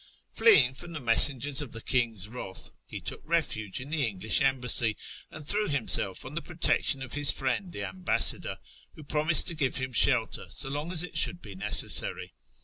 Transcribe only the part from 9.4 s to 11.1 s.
to give him shelter so long as